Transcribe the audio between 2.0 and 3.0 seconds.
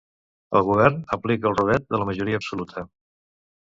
la majoria absoluta.